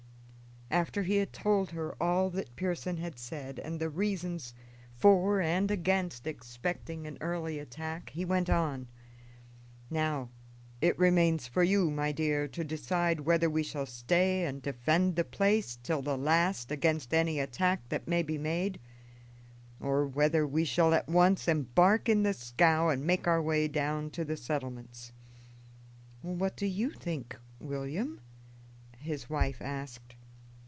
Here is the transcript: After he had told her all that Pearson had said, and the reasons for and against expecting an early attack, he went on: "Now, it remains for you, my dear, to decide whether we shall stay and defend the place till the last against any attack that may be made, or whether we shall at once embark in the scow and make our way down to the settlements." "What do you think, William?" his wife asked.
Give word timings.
After 0.73 1.03
he 1.03 1.17
had 1.17 1.33
told 1.33 1.71
her 1.71 2.01
all 2.01 2.29
that 2.29 2.55
Pearson 2.55 2.95
had 2.95 3.19
said, 3.19 3.59
and 3.59 3.77
the 3.77 3.89
reasons 3.89 4.53
for 4.95 5.41
and 5.41 5.69
against 5.69 6.25
expecting 6.25 7.05
an 7.05 7.17
early 7.19 7.59
attack, 7.59 8.09
he 8.11 8.23
went 8.23 8.49
on: 8.49 8.87
"Now, 9.89 10.29
it 10.79 10.97
remains 10.97 11.45
for 11.45 11.61
you, 11.61 11.91
my 11.91 12.13
dear, 12.13 12.47
to 12.47 12.63
decide 12.63 13.19
whether 13.19 13.49
we 13.49 13.63
shall 13.63 13.85
stay 13.85 14.45
and 14.45 14.61
defend 14.61 15.17
the 15.17 15.25
place 15.25 15.77
till 15.83 16.01
the 16.01 16.17
last 16.17 16.71
against 16.71 17.13
any 17.13 17.37
attack 17.37 17.89
that 17.89 18.07
may 18.07 18.23
be 18.23 18.37
made, 18.37 18.79
or 19.81 20.07
whether 20.07 20.47
we 20.47 20.63
shall 20.63 20.93
at 20.93 21.09
once 21.09 21.49
embark 21.49 22.07
in 22.07 22.23
the 22.23 22.33
scow 22.33 22.87
and 22.87 23.05
make 23.05 23.27
our 23.27 23.41
way 23.41 23.67
down 23.67 24.09
to 24.11 24.23
the 24.23 24.37
settlements." 24.37 25.11
"What 26.21 26.55
do 26.55 26.65
you 26.65 26.91
think, 26.91 27.35
William?" 27.59 28.21
his 28.97 29.29
wife 29.29 29.57
asked. 29.61 30.15